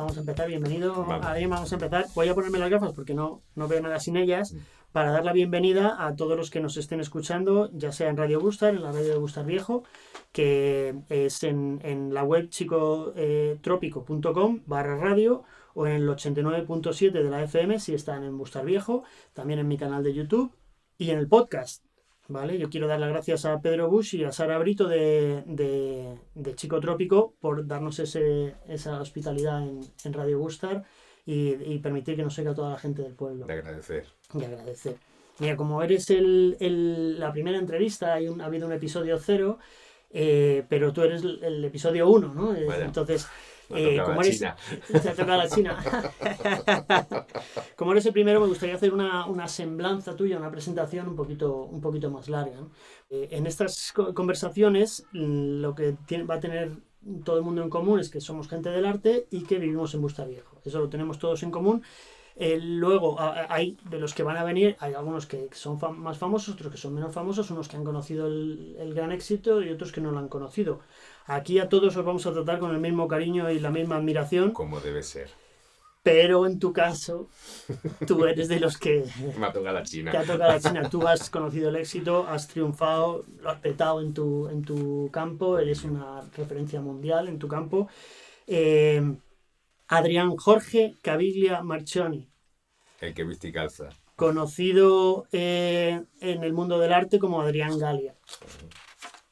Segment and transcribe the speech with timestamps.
[0.00, 0.48] vamos a empezar.
[0.48, 2.06] Bienvenido, Adrián, vamos a empezar.
[2.14, 4.54] Voy a ponerme las gafas porque no, no veo nada sin ellas.
[4.92, 8.40] Para dar la bienvenida a todos los que nos estén escuchando, ya sea en Radio
[8.40, 9.84] Gustar, en la radio de Gustar Viejo,
[10.32, 15.44] que es en, en la web psicotrópico.com barra radio
[15.74, 19.78] o en el 89.7 de la FM si están en Bustar Viejo, también en mi
[19.78, 20.56] canal de YouTube
[20.98, 21.89] y en el podcast.
[22.30, 22.58] ¿Vale?
[22.58, 26.78] Yo quiero dar las gracias a Pedro Bush y a Sara Brito de, de, Chico
[26.78, 30.84] Trópico por darnos ese, esa hospitalidad en, en Radio Bustar
[31.26, 33.46] y, y, permitir que nos oiga toda la gente del pueblo.
[33.46, 34.06] De agradecer.
[34.32, 34.96] De agradecer.
[35.40, 39.58] Mira, como eres el, el, la primera entrevista, hay un, ha habido un episodio cero,
[40.10, 42.54] eh, pero tú eres el, episodio uno, ¿no?
[42.54, 43.26] Entonces,
[43.70, 44.40] eh, como eres,
[45.26, 45.78] la China.
[47.76, 51.64] como eres el primero, me gustaría hacer una, una, semblanza tuya, una presentación un poquito,
[51.64, 52.58] un poquito más larga.
[53.08, 56.72] Eh, en estas conversaciones, lo que tiene, va a tener
[57.24, 60.02] todo el mundo en común es que somos gente del arte y que vivimos en
[60.02, 60.60] Busta Viejo.
[60.64, 61.82] Eso lo tenemos todos en común.
[62.36, 66.54] Eh, luego hay de los que van a venir, hay algunos que son más famosos,
[66.54, 69.92] otros que son menos famosos, unos que han conocido el, el, gran éxito y otros
[69.92, 70.80] que no lo han conocido.
[71.26, 74.52] Aquí a todos os vamos a tratar con el mismo cariño y la misma admiración.
[74.52, 75.30] Como debe ser.
[76.02, 77.28] Pero en tu caso,
[78.06, 79.04] tú eres de los que...
[79.38, 80.10] Me ha tocado la China.
[80.10, 80.88] Te ha tocado la China.
[80.88, 85.58] Tú has conocido el éxito, has triunfado, lo has petado en tu, en tu campo,
[85.58, 87.88] eres una referencia mundial en tu campo.
[88.46, 89.02] Eh,
[89.88, 92.30] Adrián Jorge Caviglia Marchoni.
[93.00, 93.90] El que viste y calza.
[94.16, 98.14] Conocido eh, en el mundo del arte como Adrián Galia.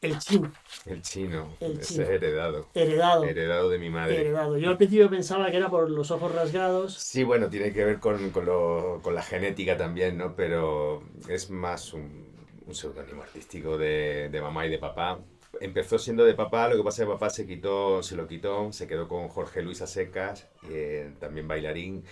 [0.00, 0.52] El chino.
[0.88, 2.66] El chino, el ese heredado.
[2.74, 3.24] Heredado.
[3.24, 4.20] Heredado de mi madre.
[4.20, 4.58] Heredado.
[4.58, 6.94] Yo al principio pensaba que era por los ojos rasgados.
[6.94, 10.34] Sí, bueno, tiene que ver con, con, lo, con la genética también, ¿no?
[10.34, 12.28] Pero es más un,
[12.66, 15.20] un seudónimo artístico de, de, mamá y de papá.
[15.60, 18.72] Empezó siendo de papá, lo que pasa es que papá se quitó, se lo quitó,
[18.72, 22.04] se quedó con Jorge Luis Asecas, eh, también bailarín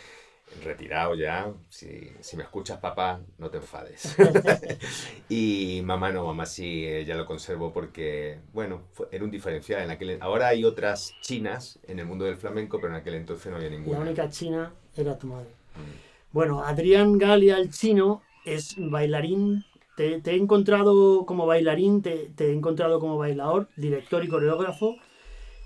[0.62, 4.16] retirado ya, si, si, me escuchas papá, no te enfades.
[5.28, 9.82] y mamá no, mamá sí, eh, ya lo conservo porque, bueno, era un diferencial.
[9.82, 13.50] En aquel, ahora hay otras chinas en el mundo del flamenco, pero en aquel entonces
[13.50, 13.98] no había ninguna.
[13.98, 15.48] La única china era tu madre.
[15.74, 16.32] Mm.
[16.32, 19.64] Bueno, Adrián Galia, el chino, es bailarín.
[19.96, 24.96] Te, te he encontrado como bailarín, te, te he encontrado como bailador, director y coreógrafo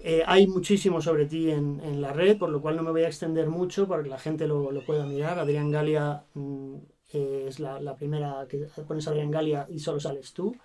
[0.03, 3.03] eh, hay muchísimo sobre ti en, en, la red, por lo cual no me voy
[3.03, 5.39] a extender mucho para que la gente lo, lo pueda mirar.
[5.39, 6.77] Adrián Galia mm,
[7.13, 10.57] eh, es la, la, primera que pones Adrián Galia y solo sales tú.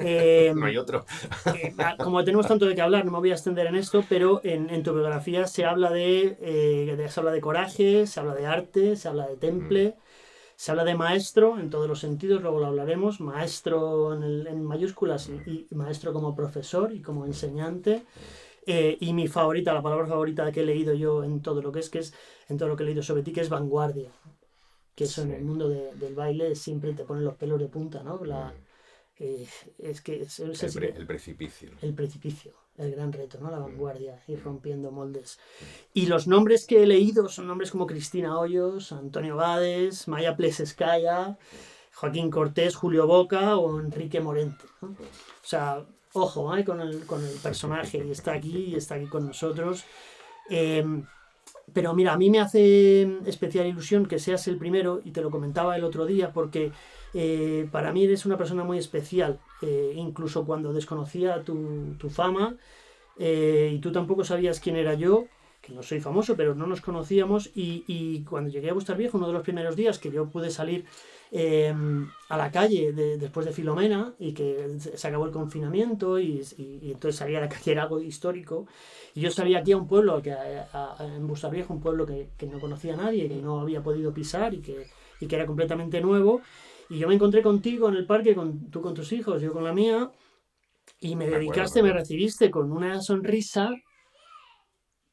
[0.00, 1.06] Eh, no hay otro.
[1.98, 4.70] como tenemos tanto de qué hablar, no me voy a extender en esto, pero en,
[4.70, 8.96] en tu biografía se habla de, de, se habla de coraje, se habla de arte,
[8.96, 9.94] se habla de temple.
[9.96, 10.00] Mm.
[10.56, 14.64] Se habla de maestro en todos los sentidos, luego lo hablaremos, maestro en, el, en
[14.64, 18.02] mayúsculas y, y, maestro como profesor y como enseñante.
[18.70, 21.80] Eh, y mi favorita, la palabra favorita que he leído yo en todo lo que
[21.80, 22.12] es, que es
[22.50, 24.10] en todo lo que he leído sobre ti, que es vanguardia.
[24.94, 25.28] Que eso sí.
[25.28, 28.22] en el mundo de, del baile siempre te ponen los pelos de punta, ¿no?
[28.26, 28.52] La, mm.
[29.20, 31.70] eh, es que es, el, pre, el, precipicio.
[31.80, 33.50] El precipicio, el gran reto, ¿no?
[33.50, 34.32] La vanguardia, mm.
[34.32, 35.38] ir rompiendo moldes.
[35.38, 35.64] Mm.
[35.94, 41.38] Y los nombres que he leído son nombres como Cristina Hoyos, Antonio Bades, Maya Plesescaya,
[41.94, 44.66] Joaquín Cortés, Julio Boca o Enrique Morente.
[44.82, 44.88] ¿no?
[44.88, 44.96] O
[45.46, 46.64] sea, ojo ¿eh?
[46.64, 46.98] con, el,
[47.42, 49.84] personaje, y está aquí, y está aquí con nosotros.
[50.50, 50.84] Eh,
[51.72, 55.30] pero mira, a mí me hace especial ilusión que seas el primero, y te lo
[55.30, 56.72] comentaba el otro día, porque
[57.12, 59.38] eh, para mí eres una persona muy especial,
[59.94, 62.56] incluso cuando desconocía tu, fama,
[63.18, 65.26] y tú tampoco sabías quién era yo,
[65.68, 69.18] que no soy famoso, pero no nos conocíamos, y, y cuando llegué a Bustar Viejo,
[69.18, 70.86] uno de los primeros días que yo pude salir
[71.30, 71.74] eh,
[72.30, 76.78] a la calle de, después de Filomena y que se acabó el confinamiento y, y,
[76.82, 78.66] y, entonces salía a la calle era algo histórico.
[79.14, 82.30] Y yo salía aquí a un pueblo que a, a, en Bustarviejo un pueblo que,
[82.38, 84.86] que, no conocía a nadie que no había podido pisar y que,
[85.20, 86.40] y que era completamente nuevo.
[86.88, 89.64] Y yo me encontré contigo en el parque con, tú con tus hijos yo con
[89.64, 90.10] la mía
[91.00, 93.70] y me, me dedicaste acuerdo, me recibiste con una sonrisa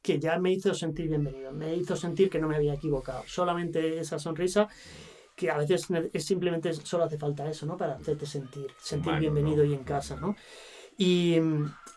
[0.05, 3.99] que ya me hizo sentir bienvenido me hizo sentir que no me había equivocado solamente
[3.99, 4.69] esa sonrisa
[5.35, 7.75] que a veces es simplemente solo hace falta eso, ¿no?
[7.75, 9.71] Para hacerte sentir, sentir bueno, bienvenido no.
[9.71, 10.35] y en casa, ¿no?
[10.97, 11.35] Y,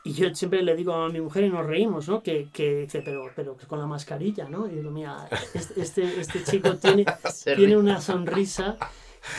[0.03, 2.21] y, yo siempre le digo a mi mujer y nos reímos, ¿no?
[2.21, 4.67] Que, que dice, pero, pero con la mascarilla, ¿no?
[4.67, 7.05] Y digo, mira, este, este, este chico tiene,
[7.45, 8.77] tiene una sonrisa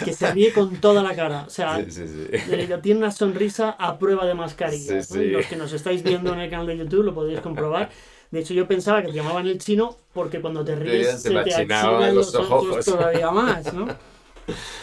[0.06, 1.44] que se ríe con toda la cara.
[1.46, 2.74] O sea, sí, sí, sí.
[2.82, 5.02] tiene una sonrisa a prueba de mascarilla.
[5.10, 5.22] ¿no?
[5.24, 7.90] Los que nos estáis viendo en el canal de YouTube lo podéis comprobar.
[8.32, 11.40] De hecho, yo pensaba que te llamaban el chino porque cuando te ríes se te
[11.40, 13.88] achinan los ojos, ojos todavía más, ¿no?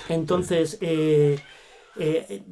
[0.08, 1.38] Entonces, eh,
[1.96, 2.42] eh,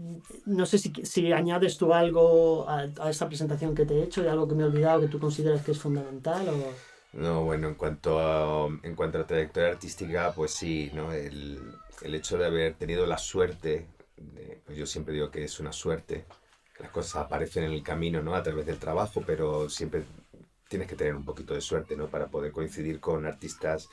[0.47, 4.23] no sé si, si, añades tú algo a, a, esta presentación que te he hecho,
[4.23, 6.95] de algo que me he olvidado que tú consideras que es fundamental o...
[7.13, 11.13] No, bueno, en cuanto a, en cuanto a trayectoria artística, pues sí, ¿no?
[11.13, 11.61] El,
[12.03, 13.87] el hecho de haber tenido la suerte,
[14.65, 16.25] pues yo siempre digo que es una suerte,
[16.81, 18.35] las cosas aparecen en el camino, ¿no?
[18.35, 20.03] A través del trabajo, pero siempre
[20.75, 22.09] tienes que tener un poquito de suerte, ¿no?
[22.09, 23.89] Para poder coincidir con artistas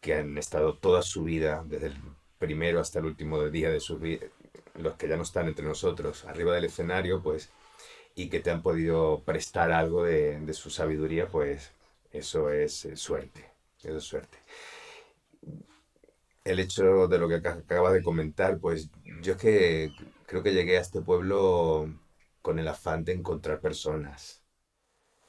[0.00, 1.96] que han estado toda su vida, desde el
[2.38, 4.26] primero hasta el último día de su vida,
[4.76, 7.50] los que ya no están entre nosotros, arriba del escenario, pues,
[8.14, 11.72] y que te han podido prestar algo de, su sabiduría, pues
[12.12, 13.44] eso es eh, suerte,
[13.82, 14.38] eso es suerte.
[16.44, 18.88] El hecho de lo que acabas de comentar, pues
[19.20, 19.90] yo es que
[20.26, 21.88] creo que llegué a este pueblo
[22.40, 24.43] con el afán de encontrar personas.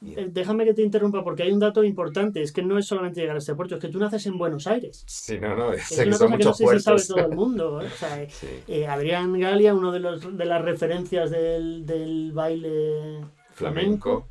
[0.04, 3.20] Eh, déjame que te interrumpa porque hay un dato importante, es que no es solamente
[3.20, 5.04] llegar a este puerto, es que tú naces en Buenos Aires.
[5.06, 7.80] Sí, no, no, es, una cosa que no sé si sabe todo el mundo.
[7.80, 7.86] ¿eh?
[7.86, 8.26] O sea,
[8.68, 14.28] eh, Adrián Galia, uno de, los, de las referencias del, del baile flamenco,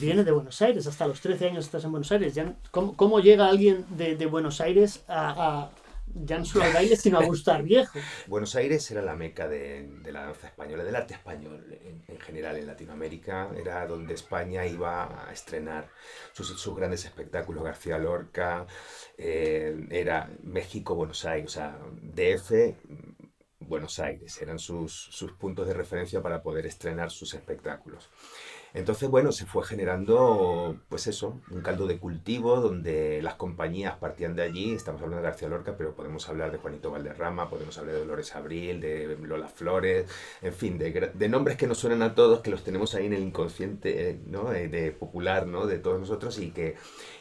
[0.00, 2.34] viene de Buenos Aires, hasta los 13 años estás en Buenos Aires.
[2.34, 5.70] Ya, ¿cómo, ¿Cómo, llega alguien de, de Buenos Aires a, a
[6.14, 7.98] ya no solo al baile, sino a gustar viejo.
[8.26, 12.56] Buenos Aires era la meca de, la danza española, del arte español en, en, general
[12.56, 13.50] en Latinoamérica.
[13.56, 15.88] Era donde España iba a estrenar
[16.32, 17.64] sus, sus grandes espectáculos.
[17.64, 18.66] García Lorca,
[19.18, 22.74] eh, era México, Buenos Aires, o sea, DF,
[23.60, 24.40] Buenos Aires.
[24.40, 28.10] Eran sus, sus puntos de referencia para poder estrenar sus espectáculos.
[28.74, 34.34] Entonces, bueno, se fue generando, pues eso, un caldo de cultivo donde las compañías partían
[34.34, 34.74] de allí.
[34.74, 38.34] Estamos hablando de García Lorca, pero podemos hablar de Juanito Valderrama, podemos hablar de Dolores
[38.34, 40.10] Abril, de Lola Flores,
[40.42, 43.12] en fin, de, de nombres que nos suenan a todos, que los tenemos ahí en
[43.12, 44.52] el inconsciente, eh, ¿no?
[44.52, 45.66] Eh, de popular, ¿no?
[45.66, 46.74] De todos nosotros y que,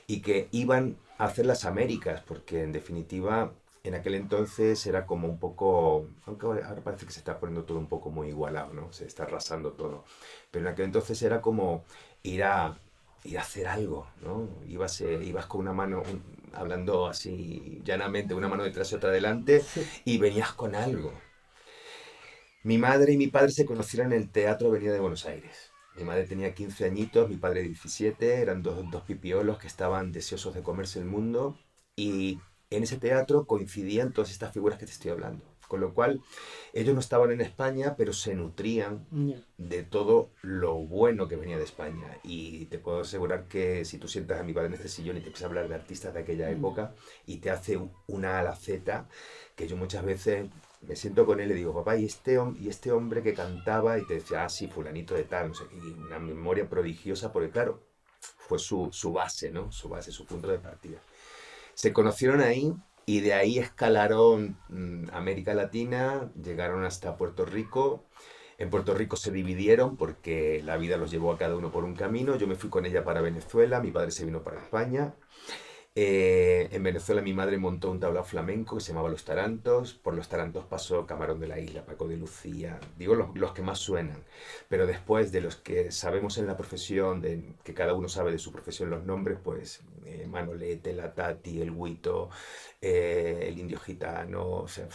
[0.08, 5.28] y que iban a hacer las Américas, porque en definitiva en aquel entonces era como
[5.28, 8.94] un poco, aunque ahora parece que se está poniendo todo un poco muy igualado, ¿no?
[8.94, 10.06] Se está arrasando todo.
[10.52, 11.84] Pero en aquel entonces era como
[12.24, 12.78] ir a,
[13.26, 14.48] ir a hacer algo, ¿no?
[14.68, 19.10] Ibas, eh, ibas con una mano, un, hablando así llanamente, una mano detrás y otra
[19.10, 19.62] adelante,
[20.06, 21.14] y venías con algo.
[22.64, 25.72] Mi madre y mi padre se conocieron en el Teatro Avenida de Buenos Aires.
[25.98, 30.56] Mi madre tenía 15 añitos, mi padre 17, eran dos, dos pipiolos que estaban deseosos
[30.56, 31.58] de comerse el mundo
[31.96, 32.40] y
[32.76, 35.44] en ese teatro coincidían todas estas figuras que te estoy hablando.
[35.68, 36.22] Con lo cual,
[36.74, 39.42] ellos no estaban en España, pero se nutrían yeah.
[39.58, 42.20] de todo lo bueno que venía de España.
[42.24, 45.22] Y te puedo asegurar que si tú sientas a mi padre en este sillón y
[45.22, 46.58] te empiezas a hablar de artistas de aquella mm.
[46.58, 46.94] época
[47.26, 49.08] y te hace una alaceta,
[49.56, 50.48] que yo muchas veces
[50.82, 53.98] me siento con él y le digo, papá, ¿y este, y este hombre que cantaba?
[53.98, 57.50] Y te decía, ah, sí, fulanito de tal, no sé, y una memoria prodigiosa, porque
[57.50, 57.82] claro,
[58.20, 59.72] fue su, su base, ¿no?
[59.72, 61.00] Su base, su punto de partida.
[61.74, 62.74] Se conocieron ahí
[63.06, 68.06] y de ahí escalaron mmm, América Latina, llegaron hasta Puerto Rico.
[68.58, 71.96] En Puerto Rico se dividieron porque la vida los llevó a cada uno por un
[71.96, 72.36] camino.
[72.38, 75.16] Yo me fui con ella para Venezuela, mi padre se vino para España.
[75.96, 79.94] Eh, en Venezuela mi madre montó un tablao flamenco que se llamaba Los Tarantos.
[79.94, 82.80] Por Los Tarantos pasó Camarón de la Isla, Paco de Lucía.
[82.98, 84.24] Digo los, los, que más suenan.
[84.70, 88.40] Pero después de los que sabemos en la profesión, de, que cada uno sabe de
[88.40, 92.30] su profesión los nombres, pues eh, Manolete, la Tati, el Huito,
[92.82, 94.50] eh, el Indio Gitano.
[94.50, 94.88] O sea,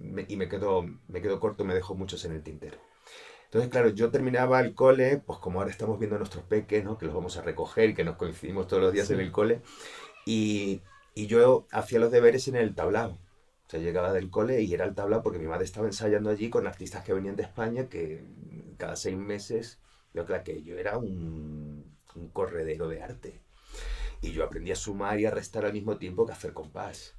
[0.00, 2.78] me, y me quedo, me quedo corto, me dejo muchos en el tintero.
[3.46, 6.98] Entonces, claro, yo terminaba el cole, pues como ahora estamos viendo a nuestros peques, ¿no?
[6.98, 9.14] que los vamos a recoger y que nos coincidimos todos los días sí.
[9.14, 9.60] en el cole.
[10.26, 10.82] Y,
[11.14, 13.12] yo hacía los deberes en el tablao.
[13.12, 16.50] O sea, llegaba del cole y era el tablao porque mi madre estaba ensayando allí
[16.50, 18.22] con artistas que venían de España que
[18.76, 19.80] cada seis meses,
[20.12, 23.40] yo creo que yo era un, un corredero de arte.
[24.20, 27.14] Y yo aprendí a sumar y a restar al mismo tiempo que hacer compás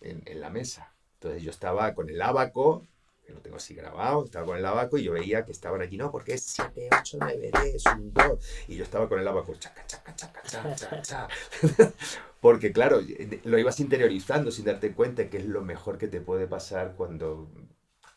[0.00, 0.94] en, en la mesa.
[1.14, 2.86] Entonces yo estaba con el abaco,
[3.28, 5.98] que lo tengo así grabado, estaba con el abaco y yo veía que estaban allí,
[5.98, 8.44] no, porque es 7, 8, 9, 10, 1, 2.
[8.68, 11.34] Y yo estaba con el abaco, chaca, chaca, chaca, chaca, chaca, chaca.
[12.40, 13.00] Porque claro,
[13.44, 17.50] lo ibas interiorizando sin darte cuenta que es lo mejor que te puede pasar cuando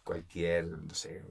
[0.06, 1.24] cualquier, no sé,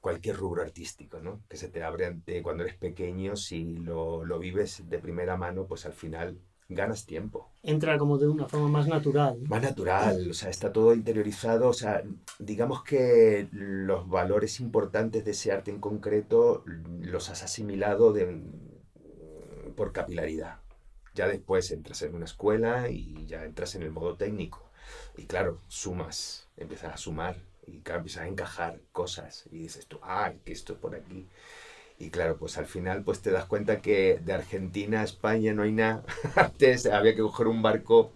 [0.00, 1.42] cualquier rubro artístico, ¿no?
[1.46, 5.66] Que se te abre ante cuando eres pequeño, si lo, lo vives de primera mano,
[5.66, 7.50] pues al final ganas tiempo.
[7.62, 9.38] Entra como de una forma más natural.
[9.48, 12.02] Más natural, o sea, está todo interiorizado, o sea,
[12.38, 16.64] digamos que los valores importantes de ese arte en concreto
[17.00, 18.42] los has asimilado de,
[19.76, 20.58] por capilaridad.
[21.14, 24.68] Ya después entras en una escuela y ya entras en el modo técnico.
[25.16, 30.32] Y claro, sumas, empiezas a sumar y empiezas a encajar cosas y dices tú, ah,
[30.44, 31.28] que esto es por aquí.
[31.98, 35.62] Y claro, pues al final pues te das cuenta que de Argentina a España no
[35.62, 36.04] hay nada.
[36.36, 38.12] Antes había que coger un barco.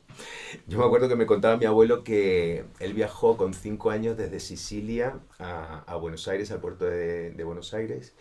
[0.66, 4.40] Yo me acuerdo que me contaba mi abuelo que él viajó con cinco años desde
[4.40, 8.14] Sicilia a, a Buenos Aires, al puerto de, de, Buenos Aires,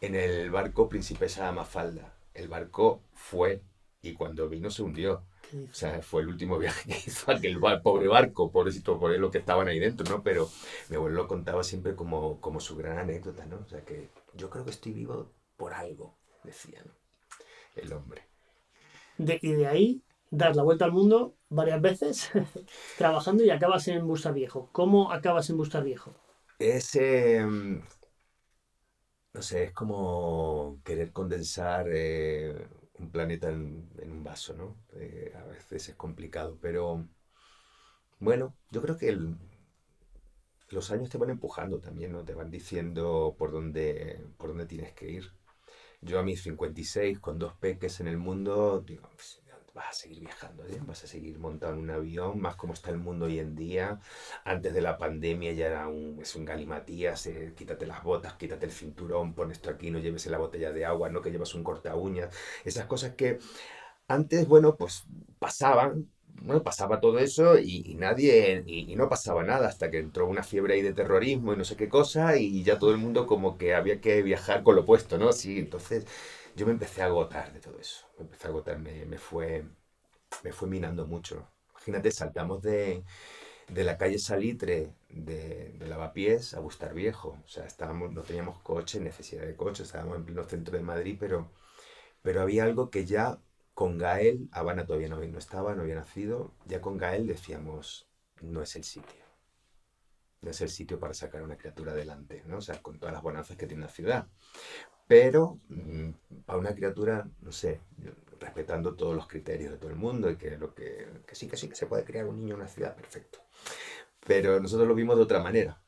[0.00, 2.14] en el barco Princesa Mafalda.
[2.34, 3.60] El barco fue
[4.02, 5.24] y cuando vino se hundió.
[5.70, 9.38] O sea, fue el último viaje que hizo aquel pobre barco, pobrecito, por lo que
[9.38, 10.22] estaban ahí dentro, ¿no?
[10.22, 10.48] Pero
[10.88, 13.56] mi abuelo lo contaba siempre como, como su gran anécdota, ¿no?
[13.56, 16.92] O sea, que yo creo que estoy vivo por algo, decía, ¿no?
[17.74, 18.28] El hombre.
[19.18, 22.30] y de ahí dar la vuelta al mundo varias veces
[22.98, 24.68] trabajando y acabas en Bustar Viejo.
[24.72, 26.12] ¿Cómo acabas en Bustar Viejo?
[26.58, 27.82] Es, em,
[29.34, 34.76] no sé, es como querer condensar eh, un planeta en, un vaso, ¿no?
[34.94, 37.06] Eh, a veces es complicado, pero
[38.18, 39.08] bueno, yo creo que
[40.72, 42.24] los años te van empujando también, ¿no?
[42.24, 45.32] Te van diciendo por dónde, por dónde tienes que ir.
[46.00, 49.42] Yo a mis 56, con dos peques en el mundo, digo, pues,
[49.74, 50.78] vas a seguir viajando, ¿eh?
[50.86, 54.00] vas a seguir montando un avión, más como está el mundo hoy en día.
[54.44, 58.66] Antes de la pandemia ya era un, es un galimatías, eh, quítate las botas, quítate
[58.66, 61.64] el cinturón, pon esto aquí, no lleves la botella de agua, no que llevas un
[61.64, 62.34] corta uñas.
[62.64, 63.38] Esas cosas que
[64.08, 65.04] antes, bueno, pues
[65.38, 70.42] pasaban, bueno, pasaba todo eso y, nadie, y, no pasaba nada hasta que entró una
[70.42, 73.58] fiebre ahí de terrorismo y no sé qué cosa y ya todo el mundo como
[73.58, 75.32] que había que viajar con lo opuesto, ¿no?
[75.32, 76.06] Sí, entonces
[76.56, 79.64] yo me empecé a agotar de todo eso, me empecé a agotar, me, fue,
[80.44, 81.48] me fue minando mucho.
[81.72, 83.04] Imagínate, saltamos de,
[83.68, 87.38] de la calle Salitre de, de, Lavapiés a Bustar Viejo.
[87.44, 91.16] O sea, estábamos, no teníamos coche, necesidad de coche, estábamos en pleno centro de Madrid,
[91.18, 91.50] pero,
[92.22, 93.38] pero había algo que ya
[93.74, 98.06] con Gael, Habana todavía no, estaba, no había nacido, ya con Gael decíamos,
[98.40, 99.22] no es el sitio.
[100.42, 102.58] No es el sitio para sacar a una criatura adelante, ¿no?
[102.58, 104.26] O sea, con todas las bonanzas que tiene la ciudad.
[105.06, 106.10] Pero mm,
[106.44, 107.80] para una criatura, no sé,
[108.40, 111.68] respetando todos los criterios de todo el mundo y que, lo que sí, que sí,
[111.68, 113.38] que se puede crear un niño en una ciudad, perfecto.
[114.26, 115.82] Pero nosotros lo vimos de otra manera.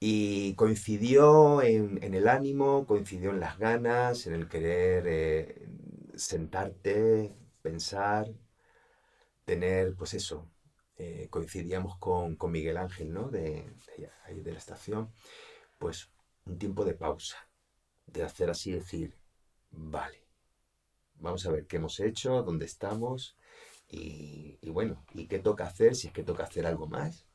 [0.00, 5.68] Y coincidió en, en el ánimo, coincidió en las ganas, en el querer eh,
[6.16, 8.30] sentarte, pensar,
[9.44, 10.48] tener, pues eso,
[10.96, 13.28] eh, coincidíamos con, con, Miguel Ángel, ¿no?
[13.28, 15.10] De, de, ahí de la estación,
[15.78, 16.10] pues
[16.46, 17.36] un tiempo de pausa,
[18.06, 19.16] de hacer así, decir,
[19.70, 20.24] vale,
[21.16, 23.36] vamos a ver qué hemos hecho, dónde estamos
[23.88, 27.26] y, y bueno, y qué toca hacer, si es que toca hacer algo más.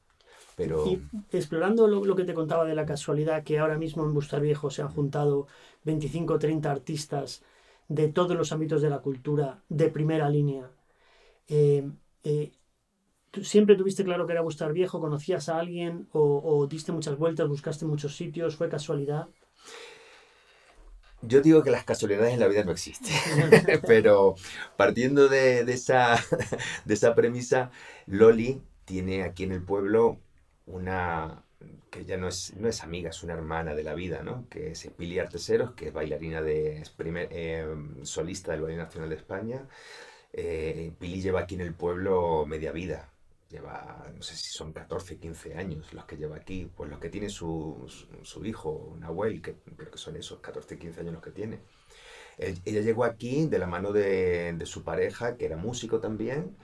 [0.55, 0.85] Pero...
[0.85, 4.41] Y explorando lo, lo, que te contaba de la casualidad que ahora mismo en Bustar
[4.41, 5.47] Viejo se han juntado
[5.83, 7.43] 25 o 30 artistas
[7.89, 10.71] de todos los ámbitos de la cultura de primera línea.
[11.47, 11.89] Eh,
[12.23, 12.51] eh,
[13.41, 14.99] ¿Siempre tuviste claro que era Bustar Viejo?
[14.99, 16.07] ¿Conocías a alguien?
[16.13, 17.47] O, diste muchas vueltas?
[17.47, 18.55] ¿Buscaste muchos sitios?
[18.55, 19.27] ¿Fue casualidad?
[21.21, 23.13] Yo digo que las casualidades en la vida no existen,
[23.87, 24.35] pero
[24.77, 26.15] partiendo de, de, esa,
[26.85, 27.71] de esa premisa,
[28.05, 30.19] Loli tiene aquí en el pueblo
[30.65, 31.43] una,
[31.89, 34.47] que ya no es, no es amiga, es una hermana de la vida, ¿no?
[34.49, 37.65] Que es Pili Arteseros, que es bailarina de, primer, eh,
[38.03, 39.67] solista del Ballet Nacional de España.
[40.33, 43.11] Eh, Pili lleva aquí en el pueblo media vida,
[43.49, 47.09] lleva, no sé si son 14, 15 años los que lleva aquí, pues los que
[47.09, 47.87] tiene su,
[48.21, 51.59] su, hijo, Nahuel, que creo que son esos 14, 15 años los que tiene.
[52.37, 56.55] ella llegó aquí de la mano de su pareja, que era músico también,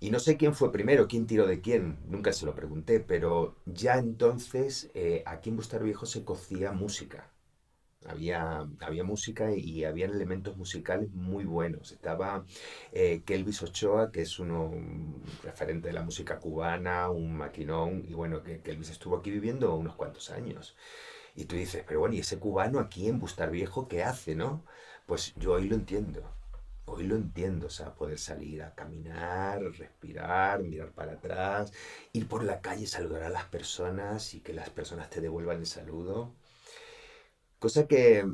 [0.00, 3.56] y no sé quién fue primero, quién tiró de quién, nunca se lo pregunté, pero
[3.66, 7.30] ya entonces eh, aquí en Bustar Viejo se cocía música.
[8.06, 11.92] Había, había música y había elementos musicales muy buenos.
[11.92, 12.46] Estaba
[12.92, 18.14] eh, Kelvis Ochoa, que es uno un referente de la música cubana, un maquinón, y
[18.14, 20.76] bueno, que Kelvis estuvo aquí viviendo unos cuantos años.
[21.36, 24.64] Y tú dices, pero bueno, ¿y ese cubano aquí en Bustar Viejo qué hace, no?
[25.06, 26.39] Pues yo hoy lo entiendo
[26.86, 31.72] hoy lo entiendo, o sea, poder salir a caminar, respirar, mirar para atrás,
[32.12, 35.66] ir por la calle, saludar a las personas y que las personas te devuelvan el
[35.66, 36.34] saludo.
[37.58, 38.24] Cosa que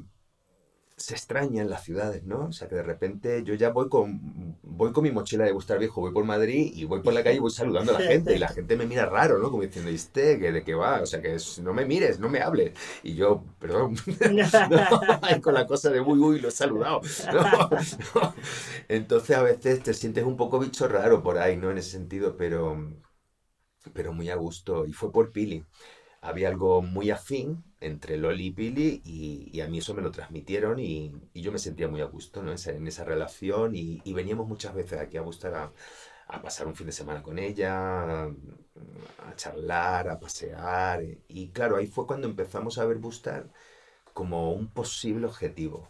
[0.97, 2.47] se extraña en las ciudades, ¿no?
[2.47, 5.79] O sea, que de repente yo ya voy con, voy con mi mochila de Bustar
[5.79, 8.35] Viejo, voy por Madrid y voy por la calle y voy saludando a la gente
[8.35, 9.51] y la gente me mira raro, ¿no?
[9.51, 11.03] Como diciendo, ¿y este ¿De qué va?
[11.03, 12.73] O sea, que no me mires, no me hables.
[13.03, 13.97] Y yo, perdón,
[15.43, 17.03] con la cosa de uy, uy, lo he saludado.
[18.89, 21.71] Entonces a veces te sientes un poco bicho raro por ahí, ¿no?
[21.71, 22.91] En ese sentido, pero,
[23.93, 24.87] pero muy a gusto.
[24.87, 25.63] Y fue por Pili.
[26.23, 30.79] Había algo muy afín entre Loli y Pili y, a mí eso me lo transmitieron
[30.79, 32.51] y, yo me sentía muy a gusto ¿no?
[32.51, 35.73] en, esa, relación y, veníamos muchas veces aquí a Bustar a,
[36.43, 42.07] pasar un fin de semana con ella, a, charlar, a pasear y claro, ahí fue
[42.07, 43.51] cuando empezamos a ver Bustar
[44.13, 45.89] como un posible objetivo.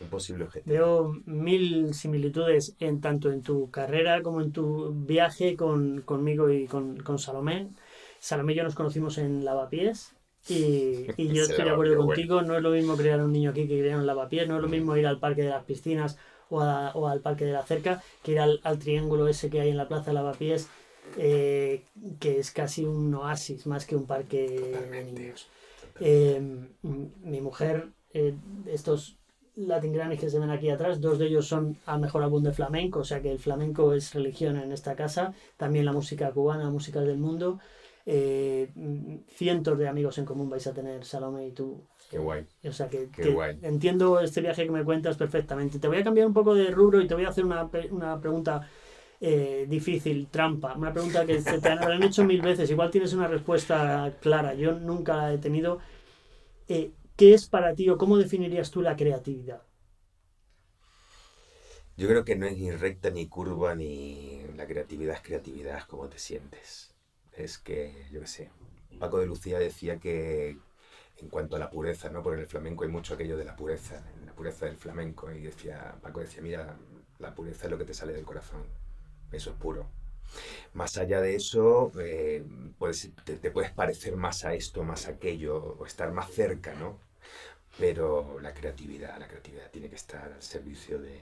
[0.00, 0.74] Un posible objetivo.
[0.74, 6.66] Veo mil similitudes en tanto en tu carrera como en tu viaje con, conmigo y
[6.66, 7.70] con, con Salomé.
[8.18, 10.13] Salomé y yo nos conocimos en Lavapiés
[10.48, 13.66] y, y yo estoy de acuerdo contigo, no es lo mismo crear un niño aquí
[13.66, 16.18] que crear un lavapiés, no es lo mismo ir al parque de las piscinas
[16.50, 19.70] o, o al Parque de la Cerca, que ir al, al, triángulo ese que hay
[19.70, 20.68] en la Plaza de Lavapiés,
[21.18, 21.84] eh,
[22.18, 24.48] que es casi un oasis más que un parque
[24.90, 25.48] de niños.
[26.00, 26.40] Eh,
[26.82, 28.34] mi mujer, eh,
[28.66, 29.16] estos
[29.56, 32.52] Latin Grammys que se ven aquí atrás, dos de ellos son al mejor álbum de
[32.52, 36.70] flamenco, o sea que el flamenco es religión en esta casa, también la música cubana,
[36.70, 37.60] música del mundo.
[38.06, 38.68] Eh,
[39.28, 41.80] cientos de amigos en común vais a tener, Salome y tú.
[42.10, 42.46] Qué guay.
[42.64, 43.58] O sea que, Qué guay.
[43.62, 45.78] entiendo este viaje que me cuentas perfectamente.
[45.78, 48.20] Te voy a cambiar un poco de rubro y te voy a hacer una, una
[48.20, 48.68] pregunta
[49.20, 50.74] eh, difícil, trampa.
[50.74, 52.70] Una pregunta que se te han hecho mil veces.
[52.70, 54.54] Igual tienes una respuesta clara.
[54.54, 55.78] Yo nunca la he tenido.
[56.68, 59.62] Eh, ¿Qué es para ti o cómo definirías tú la creatividad?
[61.96, 65.84] Yo creo que no es ni recta ni curva, ni la creatividad es creatividad, es
[65.86, 66.93] como te sientes.
[67.36, 68.50] Es que, yo qué sé,
[68.98, 70.56] Paco de Lucía decía que
[71.18, 72.22] en cuanto a la pureza, ¿no?
[72.22, 75.30] Porque en el flamenco hay mucho aquello de la pureza, la pureza del flamenco.
[75.30, 76.76] Y decía, Paco decía, mira,
[77.18, 78.64] la pureza es lo que te sale del corazón.
[79.32, 79.86] Eso es puro.
[80.72, 82.44] Más allá de eso, eh,
[82.78, 86.74] puedes, te, te, puedes parecer más a esto, más a aquello, o estar más cerca,
[86.74, 86.98] ¿no?
[87.78, 91.20] Pero la creatividad, la creatividad tiene que estar al servicio de,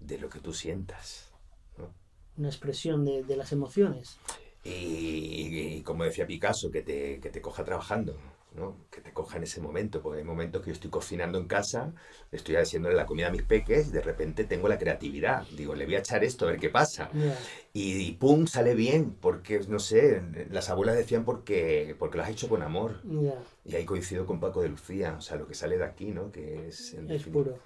[0.00, 1.30] de lo que tú sientas.
[1.78, 1.92] ¿no?
[2.36, 4.18] Una expresión de, de las emociones.
[4.64, 8.16] Y, y, como decía Picasso, que te, que te coja trabajando,
[8.54, 8.76] ¿no?
[8.90, 11.92] que te coja en ese momento, porque hay momentos que yo estoy cocinando en casa,
[12.32, 15.84] estoy haciendo la comida a mis peques, y de repente tengo la creatividad, digo, le
[15.84, 17.10] voy a echar esto a ver qué pasa.
[17.12, 17.38] Yeah.
[17.74, 22.30] Y, y, pum, sale bien, porque, no sé, las abuelas decían porque, porque lo has
[22.30, 23.02] hecho con amor.
[23.02, 23.42] Yeah.
[23.66, 26.30] Y ahí coincido con Paco de Lucía, o sea, lo que sale de aquí, ¿no?
[26.30, 26.94] Que es...
[26.94, 27.58] Es puro.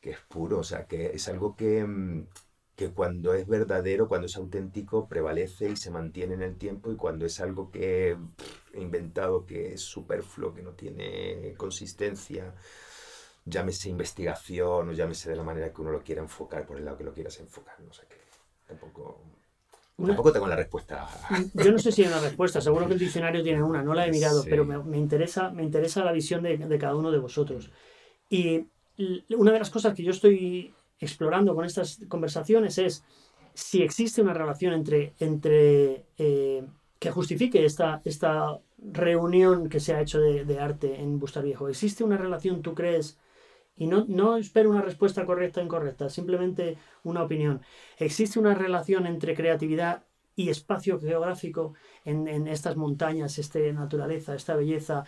[0.00, 2.26] Que es puro, o sea, que es algo que, mm,
[2.80, 6.96] que cuando es verdadero, cuando es auténtico, prevalece y se mantiene en el tiempo y
[6.96, 8.16] cuando es algo que
[8.72, 12.54] he inventado, que es superfluo, que no tiene consistencia,
[13.44, 16.96] llámese investigación o llámese de la manera que uno lo quiera enfocar, por el lado
[16.96, 18.16] que lo quieras enfocar, no sé qué,
[18.66, 19.20] tampoco...
[19.98, 21.06] Una- Tampoco tengo la respuesta.
[21.52, 24.06] Yo no sé si hay una respuesta, seguro que el diccionario tiene una, no la
[24.06, 24.48] he mirado, Sí.
[24.48, 27.70] pero me, me interesa, me interesa la visión de, de cada uno de vosotros.
[28.30, 28.64] Y
[29.36, 33.04] una de las cosas que yo estoy explorando con estas conversaciones es
[33.54, 36.64] si existe una relación entre, entre eh,
[36.98, 41.68] que justifique esta, esta reunión que se ha hecho de, arte en Bustar Viejo.
[41.68, 43.18] ¿Existe una relación, tú crees?
[43.76, 47.62] Y no, no espero una respuesta correcta o incorrecta, simplemente una opinión.
[47.98, 50.04] ¿Existe una relación entre creatividad
[50.36, 55.04] y espacio geográfico en, en estas montañas, esta naturaleza, esta belleza,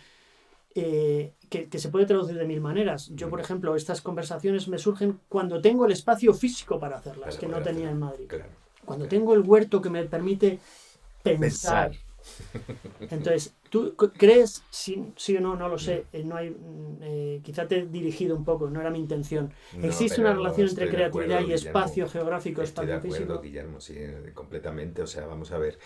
[0.75, 3.09] eh, que, que se puede traducir de mil maneras?
[3.13, 7.39] Yo, por ejemplo, estas conversaciones me surgen cuando tengo el espacio físico para hacerlas, Para
[7.39, 7.99] que no tenía en.
[7.99, 8.25] Madrid.
[8.27, 8.45] Claro.
[8.85, 10.59] Cuando tengo el huerto que me permite
[11.21, 11.91] pensar.
[11.91, 12.03] Pensar.
[13.09, 17.41] Entonces, ¿tú crees, sí, sí o no, no lo sé, eh, no hay, mm, eh,
[17.43, 19.53] quizá te he dirigido un poco, no era mi intención.
[19.81, 21.81] ¿Existe una relación entre de creatividad acuerdo, y Guillermo.
[21.81, 23.41] espacio geográfico, Estoy de espacio acuerdo, físico?
[23.41, 25.01] Guillermo, sí, eh, completamente.
[25.01, 25.79] O sea, vamos a ver.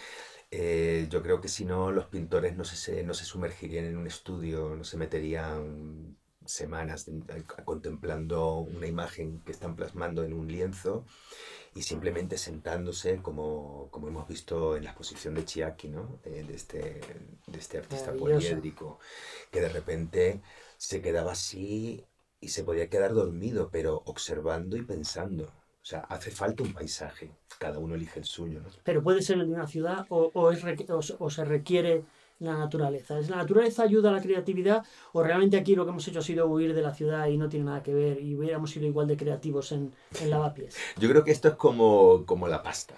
[0.52, 4.08] Eh, yo creo que si no, los pintores no se, no se sumergirían en un
[4.08, 10.48] estudio, no se meterían semanas de- a- contemplando una imagen que están plasmando en un
[10.48, 11.06] lienzo
[11.76, 16.20] y simplemente sentándose como, como hemos visto en la exposición de Chiaki, ¿no?
[16.26, 17.02] Eh, de, este,
[17.48, 19.00] de este artista poliédrico,
[19.52, 20.42] que de repente
[20.78, 22.06] se quedaba así
[22.40, 25.52] y se podía quedar dormido, pero observando y pensando.
[25.88, 28.68] O sea, hace falta un paisaje, cada uno elige el suyo, ¿no?
[28.84, 31.46] Pero puede ser el de una ciudad o, o es requ- o se- o se
[31.46, 32.04] requiere
[32.40, 33.18] la naturaleza.
[33.18, 36.22] ¿Es la naturaleza ayuda a la creatividad o realmente aquí lo que hemos hecho ha
[36.22, 39.08] sido huir de la ciudad y no tiene nada que ver y hubiéramos sido igual
[39.08, 40.76] de creativos en, en lavapiés?
[41.00, 42.96] Yo creo que esto es como, como la pasta.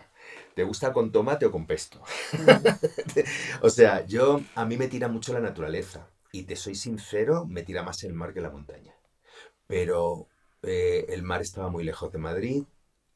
[0.55, 2.01] ¿Te gusta con tomate o con pesto?
[3.61, 7.61] O sea, yo a mí me tira mucho la naturaleza y te soy sincero, me
[7.63, 8.93] tira más el mar que la montaña.
[9.67, 10.27] Pero
[10.63, 12.63] eh, el mar estaba muy lejos de Madrid,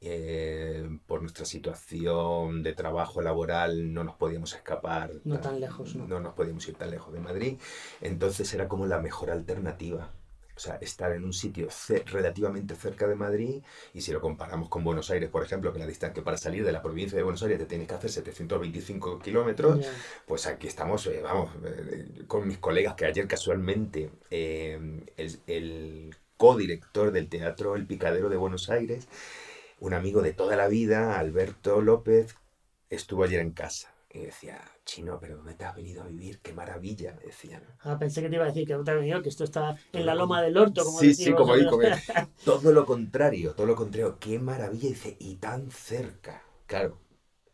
[0.03, 5.11] eh, por nuestra situación de trabajo laboral no nos podíamos escapar.
[5.23, 6.07] No tan lejos, ¿no?
[6.07, 7.57] No nos podíamos ir tan lejos de Madrid.
[8.01, 10.11] Entonces era como la mejor alternativa.
[10.55, 14.69] O sea, estar en un sitio ce- relativamente cerca de Madrid y si lo comparamos
[14.69, 17.23] con Buenos Aires, por ejemplo, que la distancia que para salir de la provincia de
[17.23, 19.79] Buenos Aires te tienes que hacer 725 kilómetros,
[20.27, 24.79] pues aquí estamos, eh, vamos, eh, con mis colegas que ayer casualmente eh,
[25.17, 29.07] el, el codirector del Teatro El Picadero de Buenos Aires,
[29.83, 32.37] un amigo de toda la vida, Alberto López,
[32.89, 36.39] estuvo ayer en casa y decía, chino, pero ¿dónde te has venido a vivir?
[36.39, 37.13] ¡Qué maravilla!
[37.19, 37.67] Me decía, ¿no?
[37.81, 39.75] Ah, pensé que te iba a decir que no te ha venido, que esto está
[39.91, 41.83] en la loma del orto, como Sí, sí, decís como como
[42.45, 44.17] Todo lo contrario, todo lo contrario.
[44.21, 44.87] ¡Qué maravilla!
[44.87, 46.43] Dice, y tan cerca.
[46.65, 46.99] Claro,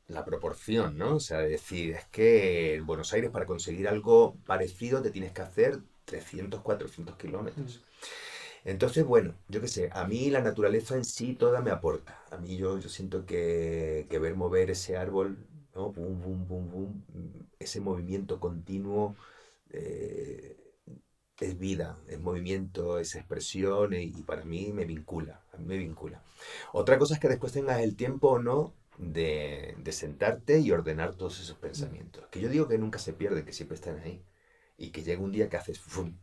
[0.08, 1.16] la proporción, ¿no?
[1.16, 5.32] O sea, de decir, es que en Buenos Aires para conseguir algo parecido te tienes
[5.32, 7.82] que hacer 300, 400 kilómetros.
[8.66, 12.22] Entonces, bueno, yo qué sé, a mí la naturaleza en sí toda me aporta.
[12.32, 15.38] A mí yo, yo siento que, que ver mover ese árbol,
[15.76, 15.92] ¿no?
[15.92, 17.04] Bum, bum, bum, bum,
[17.60, 19.16] ese movimiento continuo
[19.72, 20.58] eh,
[21.40, 25.78] es vida, es movimiento, es expresión y, y para mí me vincula, a mí me
[25.78, 26.22] vincula.
[26.74, 31.16] Otra cosa es que después tengas el tiempo o no de, de sentarte y ordenar
[31.16, 32.26] todos esos pensamientos.
[32.32, 34.24] Que yo digo que nunca se pierden, que siempre están ahí.
[34.78, 36.18] Y que llega un día que haces ¡fum!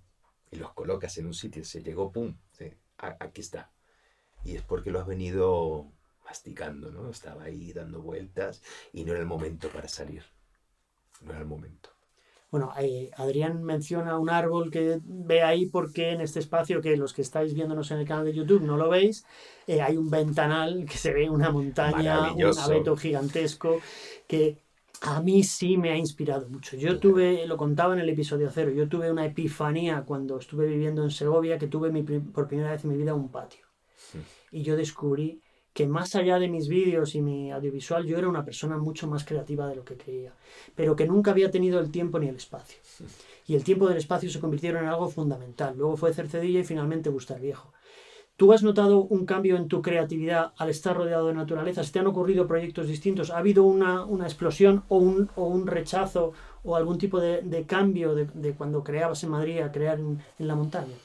[0.56, 2.34] Y los colocas en un sitio, se llegó, ¡pum!
[2.98, 3.70] a- aquí está.
[4.44, 5.92] Y es porque lo has venido
[6.24, 7.10] masticando, ¿no?
[7.10, 10.24] Estaba ahí dando vueltas y no era el momento para salir.
[11.22, 11.90] No era el momento.
[12.50, 17.12] Bueno, eh, Adrián menciona un árbol que ve ahí porque en este espacio, que los
[17.12, 19.26] que estáis viéndonos en el canal de YouTube no lo veis,
[19.66, 23.80] eh, hay un ventanal que se ve una montaña, un abeto gigantesco,
[24.28, 24.58] que
[25.02, 26.76] a mí sí me ha inspirado mucho.
[26.76, 31.02] Yo tuve, lo contaba en el episodio cero, yo tuve una epifanía cuando estuve viviendo
[31.02, 33.66] en Segovia, que tuve mi por primera vez en mi vida un patio.
[34.50, 38.44] Y yo descubrí que más allá de mis vídeos y mi audiovisual, yo era una
[38.44, 40.32] persona mucho más creativa de lo que creía,
[40.74, 42.78] pero que nunca había tenido el tiempo ni el espacio.
[43.46, 45.76] Y el tiempo y el espacio se convirtieron en algo fundamental.
[45.76, 47.72] Luego fue Cercedilla y finalmente Gustar Viejo.
[48.36, 51.84] ¿Tú has notado un cambio en tu creatividad al estar rodeado de naturaleza?
[51.84, 53.30] ¿Se te han ocurrido proyectos distintos?
[53.30, 57.66] ¿Ha habido una, una explosión o un, o un rechazo o algún tipo de, de
[57.66, 60.96] cambio de, de cuando creabas en Madrid a crear en, en la montaña?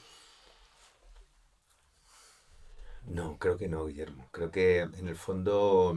[3.04, 4.28] No, creo que no, Guillermo.
[4.32, 5.90] Creo que en el fondo,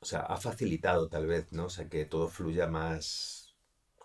[0.00, 1.66] o sea, ha facilitado tal vez, ¿no?
[1.66, 3.54] O sea, que todo fluya más,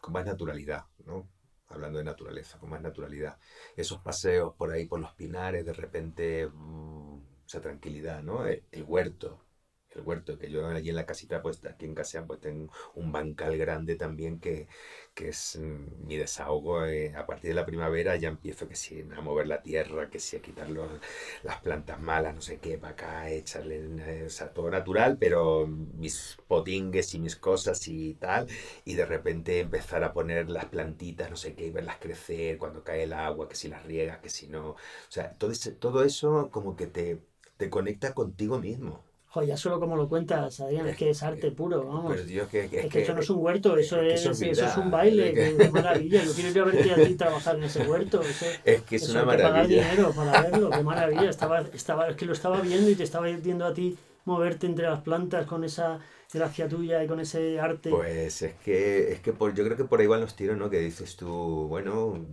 [0.01, 1.29] con más naturalidad, ¿no?
[1.73, 3.37] Hablando de naturaleza, con más naturalidad.
[3.75, 8.45] Esos paseos por ahí, por los pinares, de repente, mm, esa tranquilidad, ¿no?
[8.45, 9.39] El, el huerto,
[9.95, 13.11] el huerto, que yo allí en la casita, pues aquí en casa, pues tengo un
[13.11, 14.67] bancal grande también que,
[15.13, 16.85] que es mm, mi desahogo.
[16.85, 20.19] eh, a partir de la primavera ya empiezo que sí, a mover la tierra, que
[20.19, 20.89] sí, a quitar los,
[21.43, 25.67] las plantas malas, no sé qué, para acá, echarle, eh, o sea, todo natural, pero
[25.67, 28.47] mis potingues y mis cosas y tal,
[28.85, 32.83] y de repente empezar a poner las plantitas, no sé qué, y verlas crecer cuando
[32.83, 34.77] cae el agua, que si las riegas, que si no, o
[35.09, 37.19] sea, todo, ese- todo eso como que te,
[37.57, 39.03] te conecta contigo mismo.
[39.33, 42.13] Joder, ya solo como lo cuentas, Adrián, es que es arte puro, vamos.
[42.13, 44.21] Pero tío, que, que- Es que eso no es un huerto, eso es que es,
[44.21, 46.23] eso eso es es, un baile, es que- qué, qué maravilla.
[46.23, 48.21] Yo quiero a verte a ti trabajar en ese huerto.
[48.21, 49.83] Eso, es que es eso una que pagar maravilla.
[49.89, 51.29] dinero para verlo, qué maravilla.
[51.31, 54.85] Estaba, estaba, es que lo estaba viendo y te estaba viendo a ti moverte entre
[54.85, 55.97] las plantas con esa
[56.31, 57.89] gracia tuya y con ese arte.
[57.89, 60.69] Pues es que, es que por, yo creo que por ahí van los tiros, ¿no?
[60.69, 61.27] Que dices tú,
[61.67, 62.23] bueno,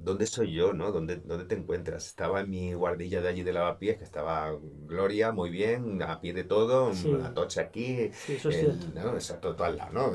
[0.00, 0.92] ¿dónde soy yo, no?
[0.92, 2.06] ¿Dónde, dónde te encuentras?
[2.06, 4.52] Estaba en mi guardilla de allí de lavapiés, que estaba
[4.86, 7.10] Gloria, muy bien, a pie de todo, Sí.
[7.12, 8.86] la tocha aquí, Sí, eso es el, cierto.
[8.94, 9.14] ¿no?
[9.14, 10.12] Exacto, todo al lado, ¿no?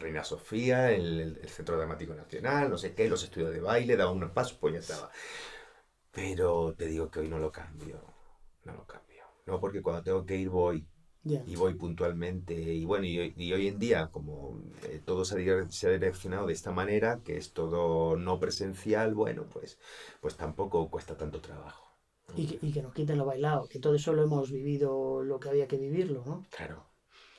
[0.00, 3.96] Reina Sofía, el, el- el Centro Dramático Nacional, no sé qué, los estudios de baile,
[3.96, 5.10] daba unos pasos, pues ya estaba.
[6.12, 8.00] Pero te digo que hoy no lo cambio,
[8.64, 9.24] no lo cambio.
[9.46, 10.86] No, porque cuando tengo que ir voy,
[11.46, 12.54] Y voy puntualmente.
[12.54, 15.86] Y bueno, y, hoy- y hoy en día, como eh, todo se ha, dire- se
[15.88, 19.78] ha direccionado de esta manera, que es todo no presencial, bueno, pues,
[20.20, 21.90] pues tampoco cuesta tanto trabajo.
[22.28, 22.40] ¿no?
[22.40, 25.38] Y, que, y que nos quiten lo bailado, que todo eso lo hemos vivido lo
[25.38, 26.44] que había que vivirlo, ¿no?
[26.50, 26.84] Claro,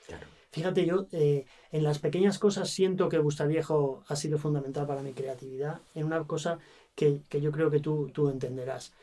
[0.08, 0.28] claro.
[0.52, 5.12] Fíjate, yo eh, en las pequeñas cosas siento que Viejo ha sido fundamental para mi
[5.14, 6.60] creatividad, en una cosa
[6.96, 8.94] que, que yo creo que tú, tú entenderás.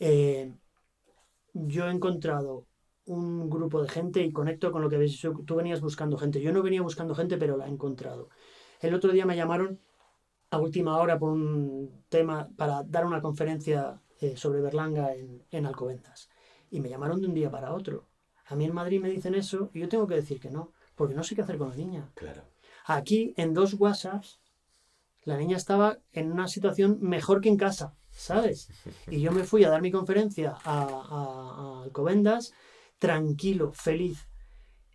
[0.00, 0.52] Eh,
[1.52, 2.66] yo he encontrado
[3.08, 5.34] un grupo de gente y conecto con lo que habéis dicho.
[5.46, 6.40] Tú venías buscando gente.
[6.40, 8.28] Yo no venía buscando gente, pero la he encontrado.
[8.80, 9.80] El otro día me llamaron
[10.50, 15.66] a última hora por un tema para dar una conferencia eh, sobre Berlanga en, en
[15.66, 16.28] Alcobendas.
[16.70, 18.06] Y me llamaron de un día para otro.
[18.46, 21.14] A mí en Madrid me dicen eso y yo tengo que decir que no, porque
[21.14, 22.10] no sé qué hacer con la niña.
[22.14, 22.42] Claro.
[22.86, 24.40] Aquí, en dos WhatsApps,
[25.24, 28.70] la niña estaba en una situación mejor que en casa, ¿sabes?
[29.10, 32.54] Y yo me fui a dar mi conferencia a, a- a Alcobendas
[32.98, 34.28] tranquilo, feliz.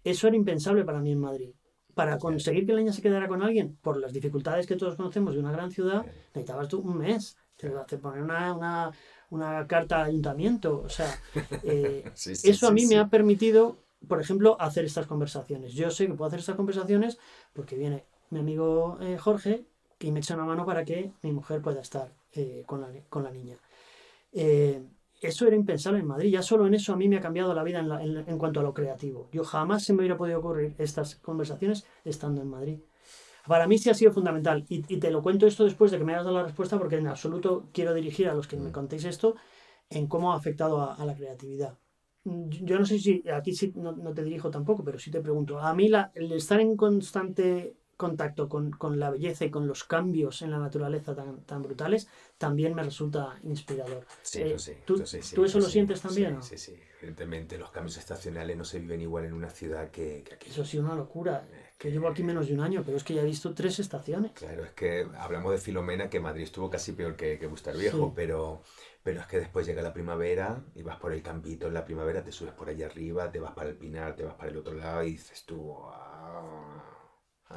[0.03, 1.51] Eso era impensable para mí en Madrid.
[1.93, 5.33] Para conseguir que la niña se quedara con alguien, por las dificultades que todos conocemos
[5.33, 7.37] de una gran ciudad, necesitabas tú un mes.
[7.55, 8.91] Te ibas a poner una, una,
[9.29, 10.81] una carta al ayuntamiento.
[10.81, 11.19] O sea,
[11.63, 15.73] eh, Sí, sí, eso a mí me ha permitido, por ejemplo, hacer estas conversaciones.
[15.73, 17.19] Yo sé que puedo hacer estas conversaciones
[17.53, 19.65] porque viene mi amigo eh, Jorge
[19.99, 23.23] y me echa una mano para que mi mujer pueda estar eh, con, la, con
[23.23, 23.57] la niña.
[24.31, 24.81] Eh,
[25.27, 26.31] eso era impensable en Madrid.
[26.31, 28.37] Ya solo en eso a mí me ha cambiado la vida en, la- en- en
[28.37, 29.29] cuanto a lo creativo.
[29.31, 32.79] Yo jamás se me hubiera podido ocurrir estas conversaciones estando en Madrid.
[33.47, 34.65] Para mí sí ha sido fundamental.
[34.69, 36.97] Y, y te lo cuento esto después de que me hayas dado la respuesta porque
[36.97, 39.35] en absoluto quiero dirigir a los que me contéis esto
[39.89, 41.77] en cómo ha afectado a, a la creatividad.
[42.25, 45.21] Mm, Yo no sé si aquí sí no, no te dirijo tampoco, pero sí te
[45.21, 45.59] pregunto.
[45.59, 49.83] A mí la- el estar en constante contacto con, con, la belleza y con los
[49.83, 54.05] cambios en la naturaleza tan, tan brutales, también me resulta inspirador.
[54.21, 55.03] Sí, eh, sí, ¿Tú,
[55.35, 56.41] ¿tú eso lo sientes también?
[56.41, 60.49] Sí, sí, evidentemente los cambios estacionales no se viven igual en una ciudad que, aquí.
[60.49, 61.47] Eso ha sido una locura.
[61.77, 64.31] Que llevo aquí menos de un año, pero es que ya he visto tres estaciones.
[64.33, 68.13] Claro, es que hablamos de Filomena, que Madrid estuvo casi peor que, que Bustar Viejo,
[68.15, 68.61] pero,
[69.03, 72.23] pero es que después llega la primavera y vas por el campito en la primavera,
[72.23, 74.73] te subes por allá arriba, te vas para el Pinar, te vas para el otro
[74.73, 75.75] lado y dices tú,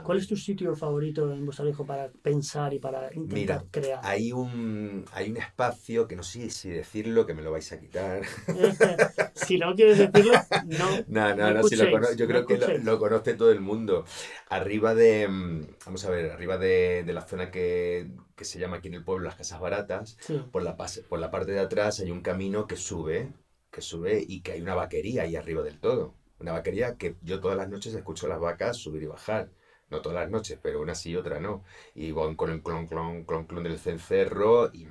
[0.02, 4.00] ¿Cuál es tu sitio favorito en Viejo para pensar y para intentar crear?
[4.02, 7.80] Hay un, hay un espacio que no sé si decirlo, que me lo vais a
[7.80, 8.22] quitar.
[9.34, 10.32] si no quieres decirlo,
[10.66, 10.86] no.
[11.08, 14.04] No, no, no, si lo yo creo que lo, conoce todo el mundo.
[14.48, 18.78] Arriba de, mm, vamos a ver, arriba de, de la zona que, que, se llama
[18.78, 20.18] aquí en el pueblo Las Casas Baratas,
[20.52, 23.32] por, la, por la parte de atrás hay un camino que sube,
[23.70, 26.14] que sube y que hay una vaquería ahí arriba del todo.
[26.38, 29.50] Una vaquería que yo todas las noches escucho las vacas subir y bajar
[29.90, 31.64] no todas las noches, pero una sí y otra no.
[31.94, 34.86] Y van con el clon, clon, clon, clon del cencerro y,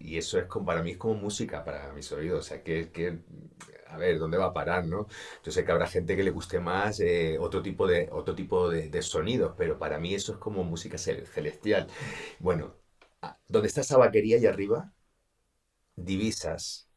[0.00, 2.40] y, eso es como, para mí es como música para mis oídos.
[2.40, 3.18] O sea, que, que
[3.88, 5.06] a ver, ¿dónde va a parar, no?
[5.44, 8.68] Yo sé que habrá gente que le guste más eh, otro tipo, de, otro tipo
[8.70, 11.86] de, de, sonidos, pero para mí eso es como música celestial.
[12.38, 12.74] Bueno,
[13.48, 14.92] donde está esa vaquería allá arriba,
[15.96, 16.88] divisas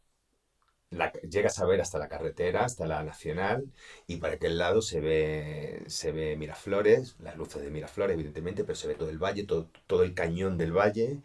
[1.29, 3.71] llegas a ver hasta la carretera, hasta la nacional,
[4.07, 8.75] y para aquel lado se ve, se ve Miraflores, las luces de Miraflores, evidentemente, pero
[8.75, 11.19] se ve todo el valle, todo, todo el cañón del valle.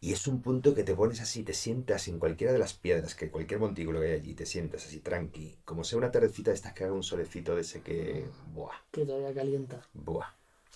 [0.00, 3.14] Y es un punto que te pones así, te sientas en cualquiera de las piedras,
[3.14, 6.56] que cualquier montículo que hay allí, te sientas así tranqui, como sea una tardecita de
[6.56, 8.26] estas que haga un solecito de ese que.
[8.52, 8.74] ¡Buah!
[8.90, 9.80] Que todavía calienta.
[9.94, 10.26] ¡Buah!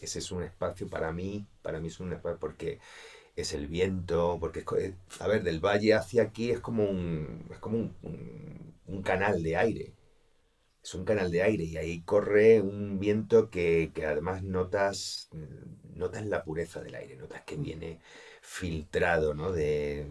[0.01, 2.79] Ese es un espacio para mí, para mí es un espacio porque
[3.37, 7.59] es el viento, porque, es, a ver, del valle hacia aquí es como un, es
[7.59, 9.93] como un, un, canal de aire.
[10.83, 15.29] Es un canal de aire y ahí corre un viento que, que, además notas,
[15.95, 18.01] notas la pureza del aire, notas que viene
[18.41, 19.53] filtrado, ¿no?
[19.53, 20.09] De,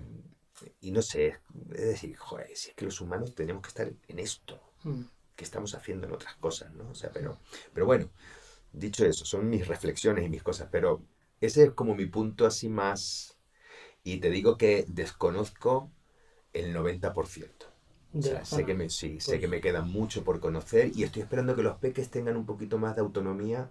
[0.81, 1.39] y no sé,
[1.73, 5.01] es decir, joder, si es que los humanos tenemos que estar en esto, mm.
[5.35, 6.89] que estamos haciendo en otras cosas, ¿no?
[6.91, 7.39] O sea, pero,
[7.73, 8.09] pero bueno,
[8.71, 11.01] dicho eso, son mis reflexiones y mis cosas, pero
[11.45, 13.37] ese es como mi punto así más...
[14.03, 15.91] Y te digo que desconozco
[16.53, 17.67] el 90%.
[18.19, 21.21] O sea, sé que me, sí, sé que me queda mucho por conocer y estoy
[21.23, 23.69] esperando que los peques tengan un poquito más de autonomía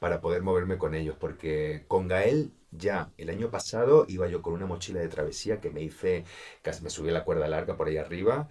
[0.00, 4.54] para poder moverme con ellos, porque con Gael ya el año pasado iba yo con
[4.54, 6.24] una mochila de travesía que me hice,
[6.62, 8.48] casi me subí la cuerda larga por ahí arriba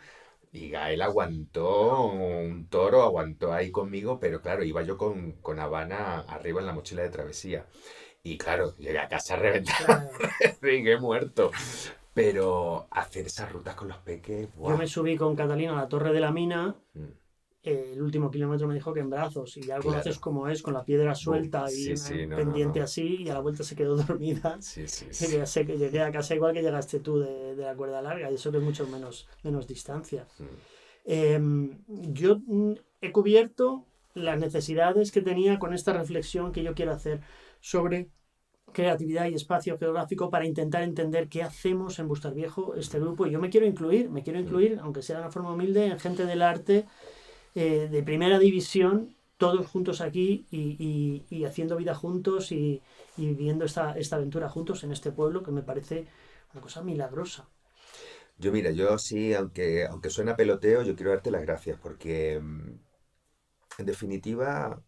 [0.51, 6.19] y Gael aguantó un toro, aguantó ahí conmigo, pero claro, iba yo con, con Habana
[6.21, 7.65] arriba en la mochila de travesía.
[8.25, 10.09] Y claro, llegué a casa reventado,
[10.62, 11.51] he muerto.
[12.13, 14.47] Pero hacer esas rutas con los peques.
[14.55, 16.75] Yo me subí con Catalina a la Torre de la Mina.
[16.93, 17.07] Mm.
[17.63, 19.57] el último kilómetro me dijo que en brazos.
[19.57, 21.95] Y ya conoces como es, con la piedra suelta y
[22.27, 23.23] pendiente así.
[23.23, 24.57] Y a la vuelta se quedó dormida.
[24.62, 25.45] Sí, sí, sí.
[25.45, 28.31] sé que llegué a casa igual que llegaste tú de, de, la cuerda larga.
[28.31, 30.27] Y eso que es mucho menos, menos distancia.
[30.39, 30.43] Mm.
[31.05, 36.93] Em, yo mm, he cubierto las necesidades que tenía con esta reflexión que yo quiero
[36.93, 37.21] hacer
[37.63, 38.10] sobre
[38.73, 43.26] creatividad y espacio geográfico para intentar entender qué hacemos en Bustar Viejo, este grupo.
[43.26, 45.97] Y yo me quiero incluir, me quiero incluir, aunque sea de una forma humilde, en
[45.97, 46.86] gente del arte
[47.56, 52.82] eh, de primera división, todos juntos aquí y, haciendo vida juntos y,
[53.15, 56.06] viviendo esta, esta aventura juntos en este pueblo que me parece
[56.52, 57.47] una cosa milagrosa.
[58.38, 62.71] Yo mira, yo sí, aunque, aunque suena peloteo, yo quiero darte las gracias porque mm,
[63.78, 64.84] en definitiva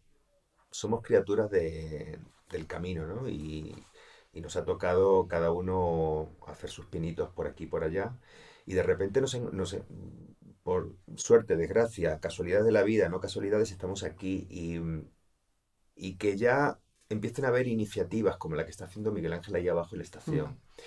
[0.71, 3.27] somos criaturas de, del camino, ¿no?
[3.29, 3.75] Y,
[4.34, 8.17] nos ha tocado cada uno hacer sus pinitos por aquí y por allá.
[8.65, 9.77] Y de repente, nos, nos,
[10.62, 14.81] por suerte, desgracia, casualidad de la vida, no casualidades, estamos aquí y,
[15.95, 19.67] y que ya empiecen a haber iniciativas como la que está haciendo Miguel Ángel ahí
[19.69, 20.47] abajo en la estación.
[20.47, 20.81] Mm.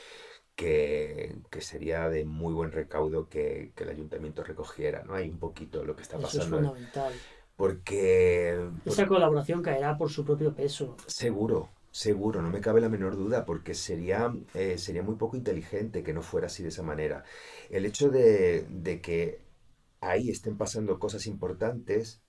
[0.56, 5.14] Que, que, sería de muy buen recaudo que, que, el ayuntamiento recogiera, ¿no?
[5.14, 6.56] Hay un poquito lo que está pasando.
[6.56, 7.12] Eso es fundamental.
[7.58, 8.56] Porque...
[8.86, 10.96] Esa colaboración caerá por su propio peso.
[11.06, 16.04] Seguro, Seguro, no me cabe la menor duda, porque sería, eh, sería muy poco inteligente
[16.04, 17.24] que no fuera así de esa manera.
[17.70, 19.40] El hecho de, de que
[20.00, 22.22] ahí estén pasando cosas importantes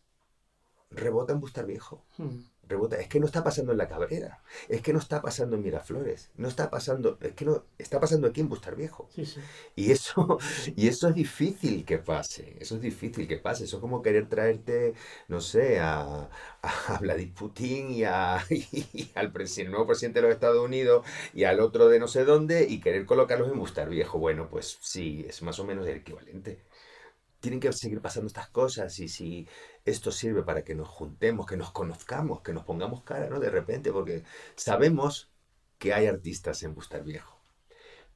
[0.89, 2.03] rebota en Bustar Viejo.
[2.17, 2.97] Hmm rebota.
[2.97, 6.29] Es que no está pasando en La Cabrera, es que no está pasando en Miraflores,
[6.37, 9.09] no está pasando, es que no, está pasando aquí en Bustar Viejo.
[9.75, 10.37] Y, eso,
[10.75, 14.29] y eso es difícil que pase, eso es difícil que pase, eso es como querer
[14.29, 14.93] traerte,
[15.27, 16.29] no sé, a,
[16.61, 18.37] a Vladimir Putin y, a,
[19.15, 22.67] al presidente, nuevo presidente de los Estados Unidos y al otro de no sé dónde
[22.69, 24.19] y querer colocarlos en Bustar Viejo.
[24.19, 26.59] Bueno, pues sí, es más o menos el equivalente.
[27.39, 29.47] Tienen que seguir pasando estas cosas y si
[29.85, 33.39] esto sirve para que nos juntemos, que nos conozcamos, que nos pongamos cara, ¿no?
[33.39, 34.23] De repente, porque
[34.55, 35.31] sabemos
[35.77, 37.39] que hay artistas en Bustar Viejo,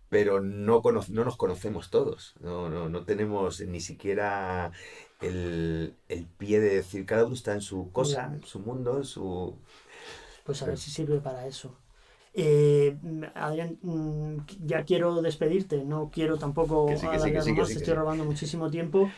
[0.10, 4.72] pero no, no nos conocemos todos, no, no, no tenemos ni siquiera
[5.22, 9.06] el, el, pie de decir, cada uno está en su cosa, en su mundo, en
[9.06, 9.58] su...
[10.44, 11.78] Pues a ver si sirve para eso.
[12.36, 12.98] Eh,
[13.36, 19.10] Adrián, mm, ya quiero despedirte, no quiero tampoco alargar más, estoy robando muchísimo tiempo.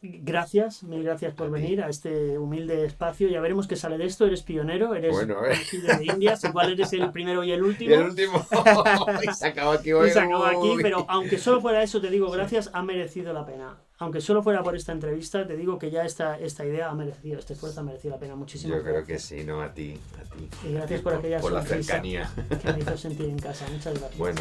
[0.00, 3.28] Gracias, mil gracias por venir a este humilde espacio.
[3.28, 4.26] Ya veremos qué sale de esto.
[4.26, 5.58] Eres pionero, eres bueno, eh.
[5.72, 7.90] de Indias, igual eres el primero y el último.
[7.90, 8.46] Y el último.
[9.28, 10.10] y se acaba aquí hoy.
[10.10, 13.76] se acaba aquí, pero aunque solo fuera eso, te digo gracias, ha merecido la pena.
[14.00, 17.38] Aunque solo fuera por esta entrevista, te digo que ya esta, esta idea ha merecido,
[17.38, 18.36] este esfuerzo ha merecido la pena.
[18.36, 18.76] muchísimo.
[18.76, 20.48] Yo creo que sí, no a ti, a ti.
[20.68, 22.30] Y gracias por, aquella por la cercanía
[22.62, 23.66] que me hizo sentir en casa.
[23.72, 24.18] Muchas gracias.
[24.18, 24.40] Bueno,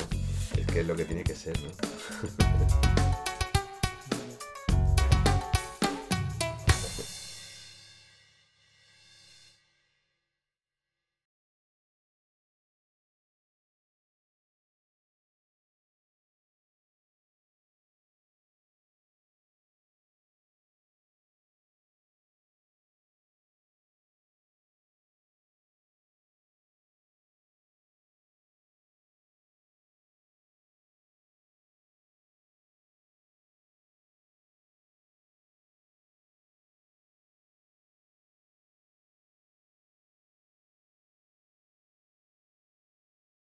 [0.55, 1.69] es que es lo que tiene que ser, ¿no?